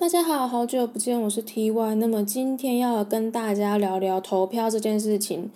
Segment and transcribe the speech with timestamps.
[0.00, 1.94] 大家好，好久不见，我是 T Y。
[1.96, 5.50] 那么今天要跟大家聊聊投票这件事情。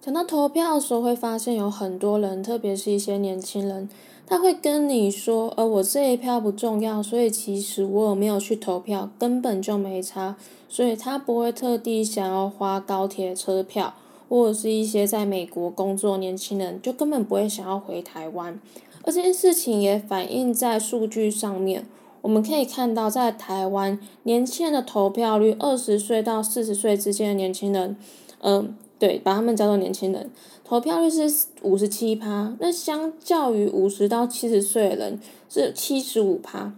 [0.00, 3.88] 讲到投票的时候，会发现有很多人，特别是一些年轻人，
[4.24, 10.36] 他会跟你说：“呃，我这一票不重要，所以其实我有没有去投票根本就没差。”
[10.70, 13.94] 所以他不会特地想要花高铁车票，
[14.28, 18.56] 或者是一些在美国工作年轻人，就根本不会想要回台湾。
[19.02, 21.84] 而这件事情也反映在数据上面，
[22.22, 27.96] 我们可以看到，在台湾年轻人的投票率，二十岁到四十岁之间的年轻人，
[28.40, 30.30] 嗯，对，把他们叫做年轻人，
[30.64, 36.74] 投票率是五十七趴，那相较于五十到七十岁的人是七十五趴。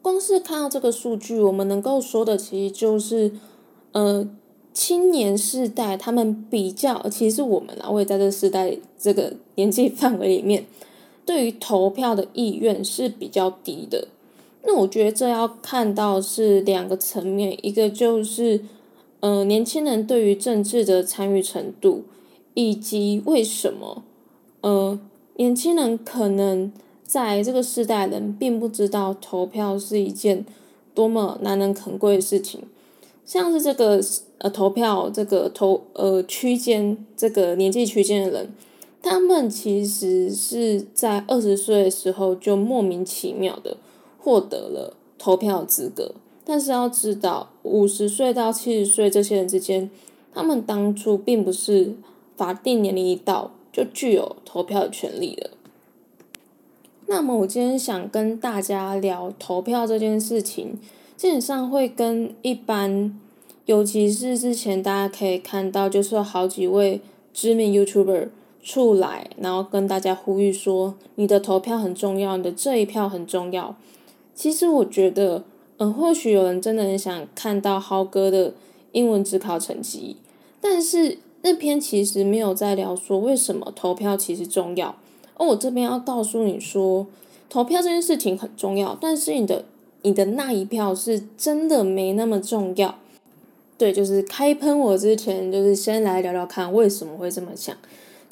[0.00, 3.32] 光是看到这个数据，我们能够说的其实就是，
[3.92, 4.28] 呃，
[4.72, 10.66] 青年世代他们比较，其实我们啊，我也在这世代这个年纪范围里面。
[11.26, 14.08] 对于投票的意愿是比较低的，
[14.66, 18.64] 那我觉得这要看到是两个层面，一个就是，
[19.20, 22.04] 呃，年轻人对于政治的参与程度，
[22.54, 24.02] 以及为什么，
[24.62, 24.98] 呃，
[25.36, 30.46] 年轻人可能在这个时代人并不知道投票是一件
[30.94, 32.62] 多么难能可贵的事情，
[33.26, 34.00] 像是这个
[34.38, 38.50] 呃投票这个投呃区间这个年纪区间的人。
[39.02, 43.76] 他们其实是在二十岁的时候就莫名其妙的
[44.24, 46.14] 获得了投票资格，
[46.46, 49.90] 但是要知道，五十岁到七十岁这些人之间，
[50.32, 51.94] 他们当初并不是
[52.34, 55.50] 法定年龄一到就具有投票的权利的。
[57.04, 60.78] 那么，我今天想跟大家聊投票这件事情，
[61.18, 63.20] 基本上会跟一般，
[63.66, 67.02] 尤其是之前大家可以看到，就是好几位
[67.34, 68.28] 知名 YouTuber。
[68.66, 73.76] 出来，然后跟大家呼吁说，你的投票很重要，你的这一票很重要。
[74.34, 75.44] 其实我觉得，
[75.78, 78.54] 嗯，或许有人真的很想看到豪哥的
[78.92, 80.16] 英文自考成绩，
[80.60, 84.96] 但是那篇其实没有在聊说为什么投票其实重要。
[85.36, 87.06] 而我这边要告诉你说，
[87.48, 89.64] 投票这件事情很重要，但是你的
[90.02, 92.98] 你的那一票是真的没那么重要。
[93.76, 97.76] 对，就是开喷我之前，就是先来聊聊看为什么会这么想。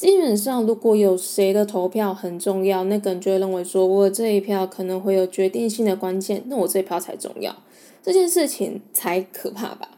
[0.03, 7.55] 基本上，如果有谁的投票很重要，那个人就会认为说，我这一票可能会有决定性的关键，那我这一票才重要，
[8.03, 9.91] 这件事情才可怕吧？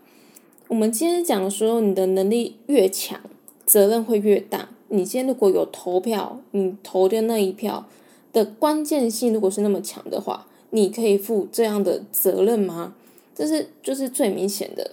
[0.68, 3.18] 我们今天讲说，你的能力越强，
[3.64, 4.68] 责任会越大。
[4.88, 7.86] 你今天如果有投票，你投的那一票
[8.30, 12.92] 的关键性如果是那么强的话，你可以负这样的责任吗？
[13.34, 14.90] 这是就是最明显的。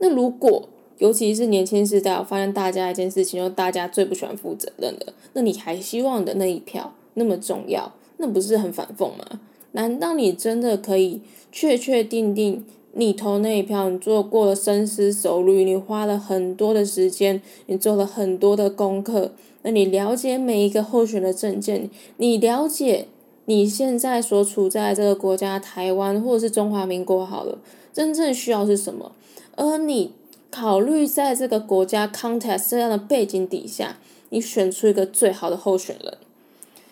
[0.00, 5.12] 那如果尤其是年轻时代，我发现大家一件事情，就大家最不喜欢负责任的。
[5.34, 9.40] 那你还希望的那一票那么重要，那不是很反讽吗？
[9.72, 11.20] 难道你真的可以
[11.52, 12.64] 确确定定，
[12.94, 19.32] 你投那一票，你做过了深思熟虑，你花了很多的时间，你做了很多的功课，
[19.62, 23.08] 那你了解每一个候选的证件，你了解
[23.44, 27.58] 你现在所处在这个国家台湾或者是中华民国好了，
[27.92, 29.12] 真正需要是什么？
[29.56, 30.12] 而你。
[30.58, 33.98] 考虑在这个国家 context 这样的背景底下，
[34.30, 36.16] 你选出一个最好的候选人，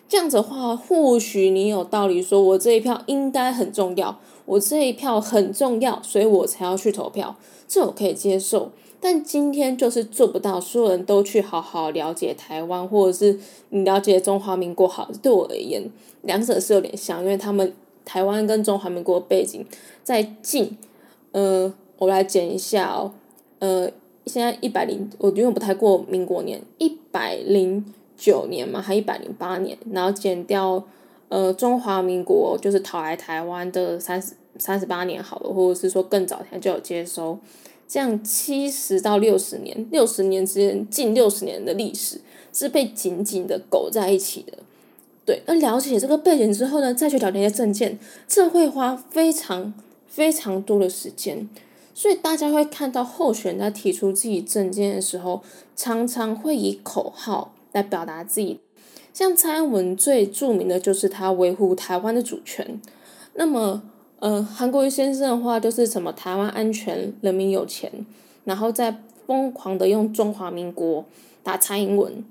[0.07, 7.37] 这样子的话，或许你有道理说，我这一票应该很重要，我这一票很重要，所以我才要去投票，
[7.67, 8.69] 这我可以接受。
[9.01, 13.39] 但今天就是做不到，所有人都去好好了解台湾，或者是
[13.69, 15.89] 你了解中华民国好，对我而言，
[16.21, 17.73] 两者是有点像，因为他们
[18.05, 19.65] 台湾跟中华民国背景
[20.03, 20.77] 在近，
[21.31, 23.11] 呃，我来剪一下哦。
[23.59, 23.89] 呃，
[24.25, 27.83] 现在一百零，我永远不太过民国年，一百零
[28.17, 30.83] 九年嘛，还一百零八年，然后减掉
[31.29, 37.39] 呃中华民国就是逃来台湾的三十三十八年好了，或者是说更早前就有接收，
[37.87, 44.57] 这样七十到六十年，六十年之间近六十年的历史是被紧紧的苟在一起的。
[45.25, 49.73] 对，那了解这个背景之后呢，再去了解证件，这会花非常
[50.07, 51.49] 非常多的时间。
[51.95, 55.41] 所以大家会看到候选人在提出自己政见的时候，
[55.77, 58.59] 常常会以口号来表达自己。
[59.13, 62.81] 像蔡英文最著名的就是他维护台湾的主权。
[63.35, 63.81] 那么，
[64.19, 67.89] 呃，韩国瑜先生的话就是什么台湾安全，人民有钱，
[68.43, 71.05] 然后再疯狂的用中华民国
[71.43, 72.21] 打蔡英文。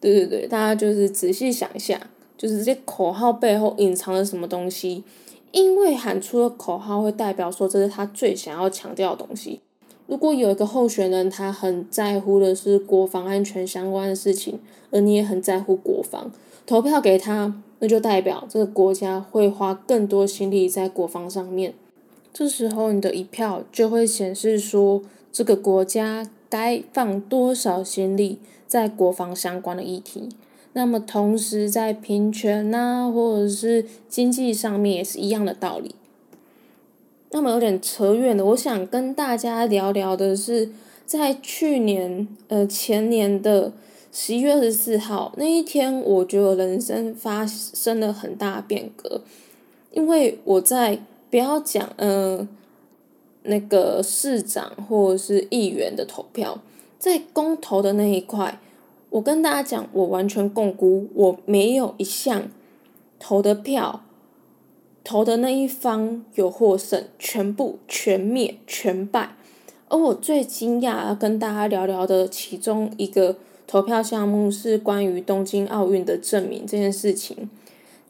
[0.00, 5.04] 对对对，大家就是仔细想一下，就是这些口号背后隐藏了什么东西。
[5.54, 9.60] 因为喊出了口号，会代表说这是他最想要强调的东西。
[10.08, 14.58] 如果有一个候选人，他很在乎的是国防安全相关的事情，
[14.90, 16.32] 而你也很在乎国防，
[16.66, 21.74] 投票给他，那就代表这个国家会花更多心力在国防上面。
[22.32, 30.30] 这时候你的一票就会显示说，这个国家该放多少心力在国防相关的议题。
[30.74, 35.94] 那么同时在平权呐，或者是经济上面也是一样的道理。
[37.30, 40.70] 那么有点扯远了，我想跟大家聊聊的是，
[41.04, 43.72] 在去年呃前年的
[44.12, 49.22] 十一月二十四号那一天，我觉得人生发生了很大变革，
[49.92, 51.00] 因为我在
[51.30, 52.46] 不要讲呃
[53.42, 56.60] 那个市长或者是议员的投票，
[56.98, 58.60] 在公投的那一块，
[59.14, 62.48] 我跟大家讲，我完全共估，我没有一项
[63.20, 64.02] 投的票。
[65.04, 69.36] 投的那一方有获胜，全部全灭全败。
[69.88, 73.36] 而我最惊讶跟大家聊聊的其中一个
[73.68, 77.48] 投票项目是关于东京奥运的证明这件事情。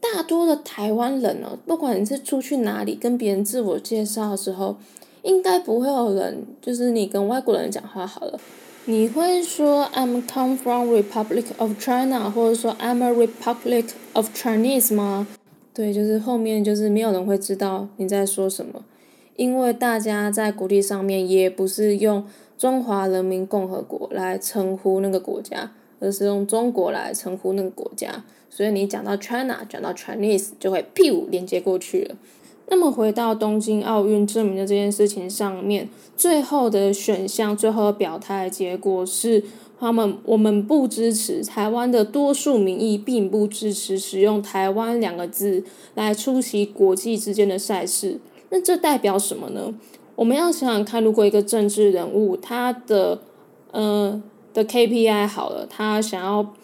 [0.00, 4.76] 大多的台湾人哦，不管你是出去哪里跟别人自我介绍的时候，
[5.22, 8.40] 应该不会有人就是你跟外国人讲话好了，
[8.86, 15.26] 你会说 I'm come from Republic of China，或者说 I'm a Republic of Chinese 吗？
[15.72, 18.84] 对，就是后面就是没有人会知道你在说什么，
[19.36, 22.26] 因为大家在国际上面也不是用
[22.58, 32.16] 中华人民共和国来称呼那个国家，而是用中国来称呼那个国家，所以你讲到 China，讲到 Chinese 就会 pew 连接过去了。
[32.68, 39.44] 那么回到东京奥运证明的这件事情上面，最后的选项，最后表态结果是。
[39.76, 45.62] 他们我们不支持台湾的多数民意，并不支持使用“台湾”两个字
[45.94, 48.18] 来出席国际之间的赛事。
[48.48, 49.74] 那这代表什么呢？
[50.14, 53.20] 我们要想想看，如果一个政治人物他的
[53.72, 54.22] 呃
[54.54, 56.54] 的 KPI 好了，他想要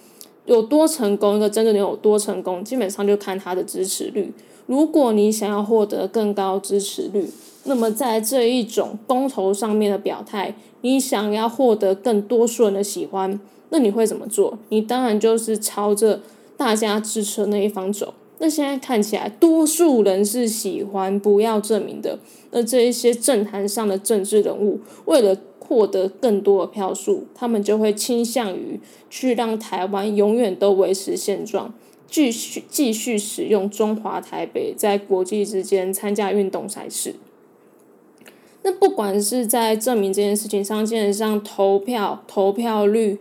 [0.46, 4.32] 有多成功，一个真正的有多成功，基本上就看他的支持率。
[4.70, 7.28] 如果你想要获得更高支持率，
[7.64, 13.40] 那么在这一种公投上面的表态，你想要获得更多数人的喜欢，
[13.70, 14.56] 那你会怎么做？
[14.69, 16.20] 你当然就是朝着
[16.56, 18.14] 大家支持的那一方走。
[18.38, 22.20] 那现在看起来，多数人是喜欢不要证明的。
[22.52, 28.78] 那这一些政坛上的政治人物，为了获得更多的票数，他们就会倾向于
[29.11, 31.75] 去让台湾永远都维持现状，
[32.11, 37.15] 继续继续使用中华台北在国际之间参加运动赛事。
[38.62, 43.19] 那不管是在证明这件事情上，基本上投票投票率，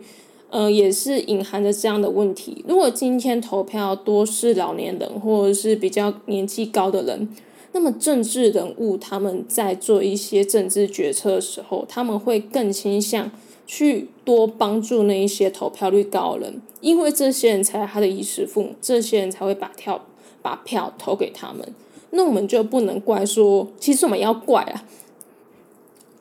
[0.50, 2.62] 呃，也是隐含着这样的问题。
[2.68, 7.28] 如果今天投票多是老年人或者是比较年纪高的人，
[7.72, 13.30] 那么政治人物他们在做一些政治决策的时候，他们会更倾向
[13.72, 20.04] 去多帮助那一些投票率高的人，因为这些人才是他的衣食父母，这些人才会把票
[20.42, 21.72] 把票投给他们。
[22.10, 24.84] 那我们就不能怪说，其实我们要怪啊。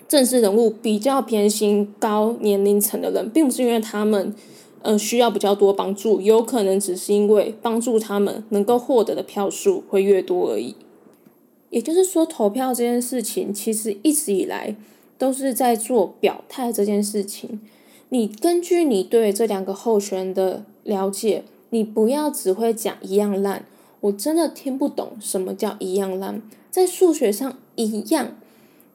[0.08, 4.36] 政治人物比较偏心高年龄层的人，并不是因为他们，
[4.84, 10.76] 嗯，需要比较多帮助，有可能只是因为帮助他们能够获得的票数会越多而已。
[11.72, 14.76] 也就是说，投票这件事情，其实一直以来
[15.20, 17.60] 都是在做表态这件事情。
[18.10, 23.66] 你根据你对这两个候选人的了解，你不要只会讲一样烂。
[24.00, 28.36] 我真的听不懂什么叫一样烂，在数学上一样。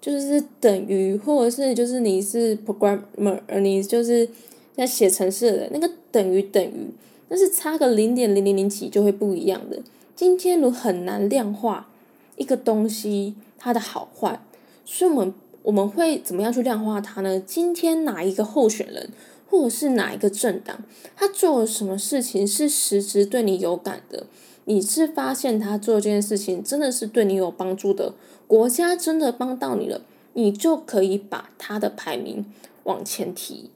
[0.00, 4.28] 就是等于，或者是就是你是 programmer，你就是
[4.74, 6.88] 在写程式的那个等于等于，
[7.26, 9.80] 但是差个零点零零零几就会不一样的。
[10.14, 11.88] 今天如很难量化
[12.36, 14.38] 一个东西它的好坏，
[14.84, 15.32] 所以我们
[15.64, 17.40] 我们会怎么样去量化它呢？
[17.40, 19.08] 今天哪一个候选人，
[19.48, 20.84] 或者是哪一个政党，
[21.16, 24.26] 他做了什么事情是实质对你有感的？
[24.66, 28.12] 你是发现他做这件事情真的是对你有帮助的？
[28.46, 30.02] 国家真的帮到你了，
[30.34, 32.44] 你就可以把他的排名
[32.82, 33.70] 往前提。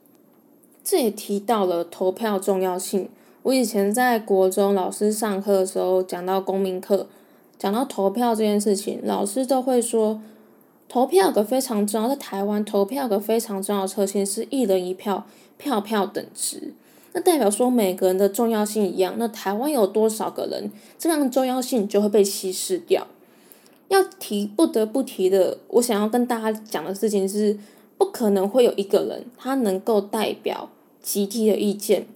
[0.84, 3.08] 这也提到了投票重要性。
[3.44, 7.06] 我以前在国中老师上课的时候讲到公民课，
[7.58, 10.20] 讲到投票这件事情，老师都会说，
[10.88, 15.26] 投票个非常重要，在台湾投票个非常重要的特性是一人一票，
[15.58, 16.72] 票票等值。
[17.12, 23.06] 那代表说每个人的重要性一样，那台湾有多少个人，这样的重要性就会被稀释掉。
[23.88, 27.58] 要提不得不提的，我想要跟大家讲的事情是，
[27.96, 30.70] 不可能会有一个人他能够代表
[31.02, 32.06] 集体的意见，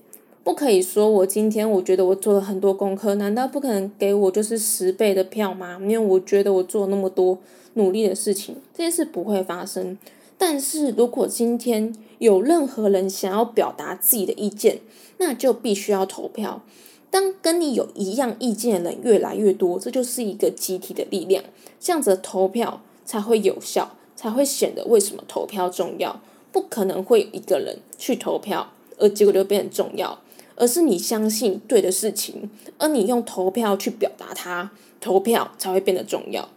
[0.45, 5.79] 不可以说我今天我觉得我做了很多功课，难道不可能给我就是十倍的票吗？
[5.81, 7.39] 因为我觉得我做那么多
[7.75, 9.97] 努力的事情，这件事不会发生。
[10.37, 14.81] 但是如果今天有任何人想要表达自己的意见，
[15.19, 16.63] 那就必须要投票。
[17.09, 21.45] 当跟你有一样意见的人越来越多，这就是一个集体的力量。
[21.79, 26.21] 这样子投票才会有效，才会显得为什么投票重要。
[26.51, 30.19] 不可能会一个人去投票，而结果就变得重要，
[30.63, 36.49] 而是你相信对的事情，而你用投票去表达它，投票才会变得重要。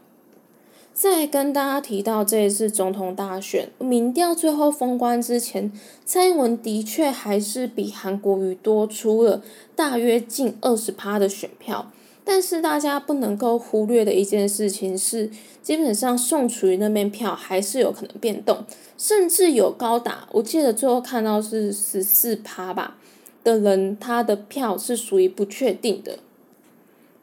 [0.93, 5.71] 再跟大家提到这一次总统大选民调最后封关之前，
[6.05, 9.41] 蔡英文的确还是比韩国瑜多出了
[9.75, 11.91] 大约近二十趴的选票。
[12.23, 15.31] 但是大家不能够忽略的一件事情是，
[15.63, 18.63] 基本上宋楚瑜那边票还是有可能变动，
[18.99, 22.97] 甚至有高达，我记得最后看到是十四趴吧
[23.45, 26.19] 的人，他的票是属于不确定的。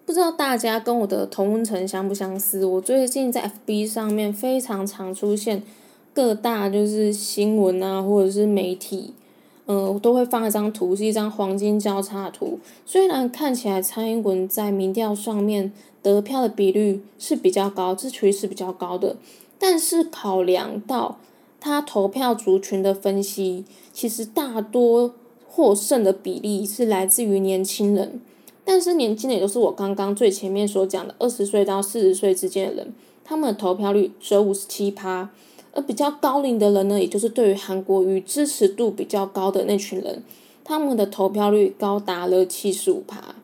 [0.07, 2.65] 不知道大家跟我的同温层相不相似？
[2.65, 5.63] 我最近在 FB 上面非常常出现
[6.15, 9.13] 各大就是新闻啊，或者是媒体。
[9.67, 12.59] 嗯，我都会放一张图，是一张黄金交叉图。
[12.85, 19.17] 虽然看起来蔡英文在民调上面得票的比率是比较高，支持率是比较高的，
[19.59, 21.19] 但是考量到
[21.61, 25.15] 他投票族群的分析，其实大多
[25.55, 28.19] 获胜的比例是来自于年轻人。
[28.65, 35.29] 但是年轻人也就是我刚刚最前面所讲的二十岁到四十岁之间的人，他们的投票率只有五十七趴。
[35.75, 40.23] 而比较高龄的人呢，也就是对于韩国瑜支持度比较高的那群人，
[40.65, 43.35] 他们的投票率高达了七十五趴。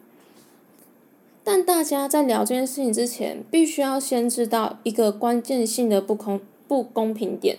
[1.43, 7.59] 但大家在聊这件事情之前，必须要先知道一个关键性的不公不公平点。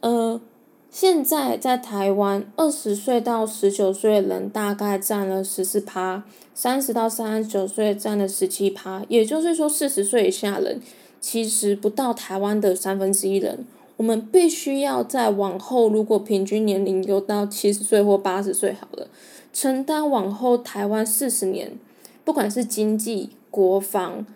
[0.00, 0.40] 呃，
[0.92, 6.22] 现在在台湾，二十岁到十九岁的人大概占了十四趴，
[6.54, 10.82] 三十到三十九岁占了十七趴，也就是说四十岁以下人
[11.18, 13.64] 其实不到台湾的三分之一人。
[13.96, 19.08] 我们必须要在往后，如果平均年龄有到七十岁或八十岁好了，
[19.50, 21.72] 承担往后台湾四十年，
[22.22, 24.26] 不管是经济、国防，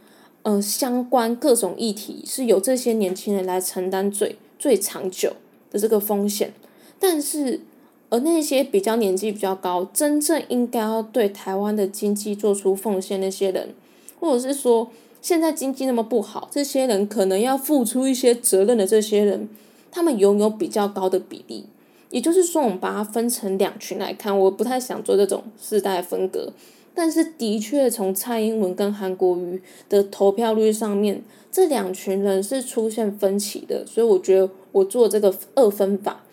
[0.42, 5.34] 呃，相关各种议题，是由这些年轻人来承担最最长久
[5.78, 6.52] 这个风险。
[6.98, 7.60] 但是，
[8.08, 13.74] 而那些比较年纪比较高，真正应该要对台湾的经济做出奉献那些人，
[14.20, 14.90] 或者是说。
[15.22, 19.48] 现在经济那么不好，这些人可能要付出一些责任的这些人，
[19.90, 21.66] 他们拥有比较高的比例。
[22.10, 26.52] 也就是说，我们把它分成两群来看，我不太想做这种世代分割，
[26.96, 31.22] 但是的确从蔡英文跟韩国瑜的投票率上面，
[31.52, 36.24] 这两群人是出现分歧的，所以我觉得我做这个二分法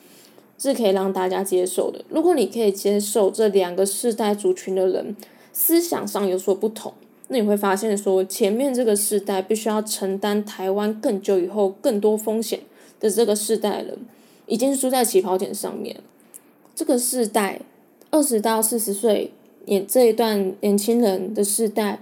[0.58, 2.04] 是可以让大家接受的。
[2.08, 5.16] 如果你可以接受这两个世代族群的人
[5.52, 6.94] 思想上有所不同。
[7.30, 12.60] 那你会发现，说前面这个世代必须要承担台湾更久以后更多风险
[13.00, 13.98] 的这个世代人，
[14.46, 15.98] 已经输在起跑点上面。
[16.76, 17.62] 这个世代
[18.12, 19.32] 二十到四十岁
[19.66, 22.00] 年这一段年轻人的世代，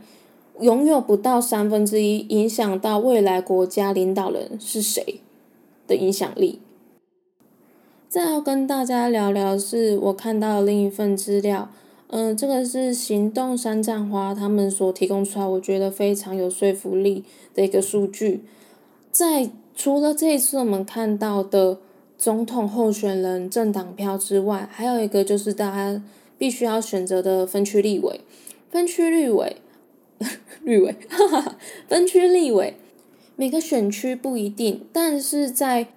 [0.60, 5.22] 拥有不到三分之一影响到未来国家领导人是谁
[5.88, 6.60] 的影响力。
[8.08, 11.70] 再要跟大家聊聊，是我看到的另一份资料。
[12.08, 17.24] 嗯，这个是行动山占花他们所提供出来，我觉得非常有说服力
[17.56, 18.44] 的一个数据。
[19.12, 21.78] 在除了这一次我们看到的
[22.18, 26.04] 总统候选人政党票之外，还有一个就是大家
[26.42, 28.22] 必须要选择的分区立委。
[28.72, 29.58] 分区立委，
[30.66, 31.58] 立委，哈 哈
[31.88, 32.74] 分区立委，
[33.36, 35.90] 每个选区不一定，但是在。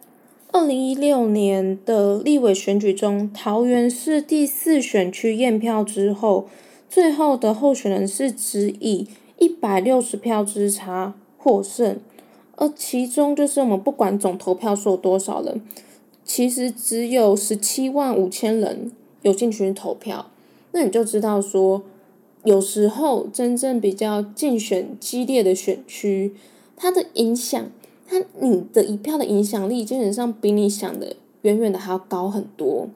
[0.52, 6.46] 二零一六年的立委选举中，桃园市第四选区验票之后，
[6.88, 9.08] 最后的候选人是只以
[9.38, 11.98] 一百六十票之差获胜，
[12.54, 15.60] 而其中就是我们不管总投票数有多少人，
[16.24, 20.30] 其实只有十七万五千人有进群投票，
[20.74, 21.84] 那你就知道说，
[22.42, 26.34] 有时候真正比较竞选激烈的选区，
[26.76, 27.70] 它的影响。
[28.06, 32.88] 它你的一票的影响力基本上比你想的远远的还要高很多。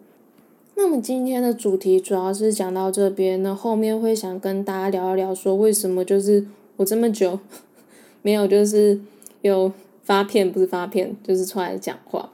[0.74, 7.38] 那么今天的主题主要是讲到这边，那后面会想跟大家聊一聊，说为什么就是我这么久
[8.22, 9.00] 没有就是
[9.42, 12.30] 有发片，不是发片，就是出来讲话。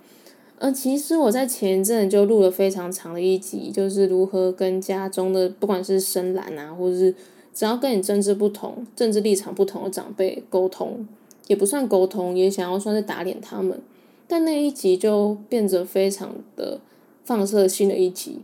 [0.64, 7.14] 呃，其实我在前一阵就录了非常长的一集，就是如何跟家中的不管是深蓝啊，或者是
[7.52, 11.06] 只要跟你政治不同、政治立场不同的长辈沟通。
[11.48, 13.78] 也不算沟通，也想要算是打脸他们，
[14.26, 16.80] 但那一集就变得非常的
[17.26, 18.38] 放射性的一集。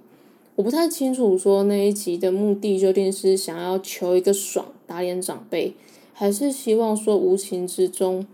[0.57, 5.73] 我不太清楚说那一集的目的究竟是想要求一个爽打脸长辈，
[6.12, 8.27] 还是希望说无形之中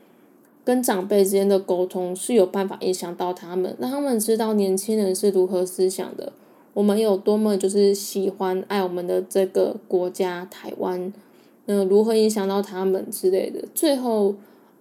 [0.67, 6.33] 跟长辈之间的沟通是有办法影响到他们，让他们知道年轻人是如何思想的，
[6.75, 11.13] 我们有多么就是喜欢爱我们的这个国家台湾，
[11.67, 14.35] 嗯，如何影响到他们之类的，最后。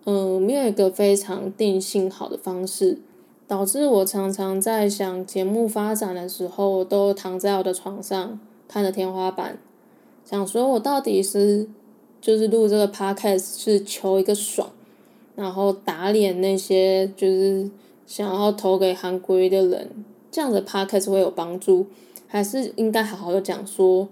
[0.08, 3.00] 嗯，没有一个非常定性好的方式，
[3.48, 9.58] 导致我常常在想节目发展的时候，都躺在我的床上看着天花板，
[10.24, 11.68] 想说我到底是
[12.22, 14.70] 就是录这个 podcast 是求一个爽，
[15.36, 17.70] 然后打脸那些就是
[18.08, 19.89] 想要投给韩国的人，
[20.32, 21.88] 这样的 podcast 会有帮助，
[22.27, 24.08] 还是应该好好的讲说，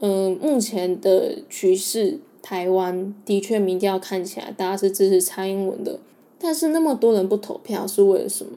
[0.00, 2.20] 嗯，目前的趋势。
[2.42, 5.98] 台湾的确民调看起来大家是支持蔡英文的，
[6.38, 8.52] 但是那么多人不投票是为了什么？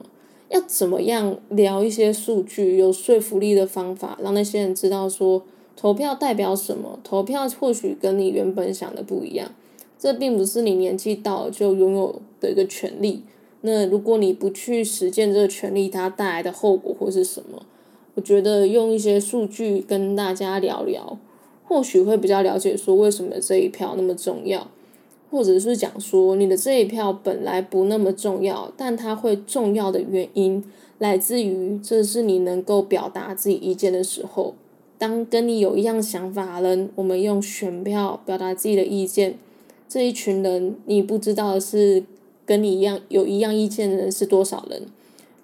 [0.48, 5.42] 要怎么样聊一些数据有说服力的方法，让那些人知道说
[5.74, 7.00] 投票代表什么？
[7.02, 9.50] 投票或许跟你原本想的不一样，
[10.00, 13.22] 这并不是你年纪到就拥有的一个权利。
[13.60, 17.66] 那如果你不去实践这个权利，它带来的后果会是什么？
[18.14, 21.18] 我觉得用一些数据跟大家聊聊。
[21.64, 24.68] 或许会比较了解说为什么这一票那么重要，
[25.30, 30.64] 或者是讲说你的这一票本来不那么重要，但它会重要的原因
[30.98, 34.54] 来自于这是你能够表达自己意见的时候。
[34.98, 39.38] 当跟你有一样想法的人，我们用选票表达自己的意见，
[39.90, 42.04] 这一群人你不知道是
[42.46, 44.84] 跟你一样有一样意见的人是多少人，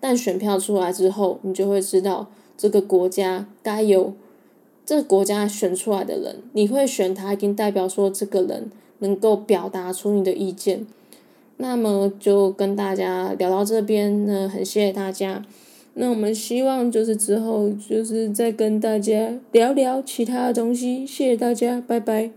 [0.01, 4.15] 但选票出来之后，你就会知道这个国家该有。
[4.87, 10.87] 这个国家选出来的人，你会选他，已经代表说这个人能够表达出你的意见。
[11.57, 15.45] 那么就跟大家聊到这边呢，很谢谢大家。
[15.95, 21.05] 那我们希望就是之后就是再跟大家聊聊其他的东西。
[21.05, 22.31] 谢谢大家，拜拜。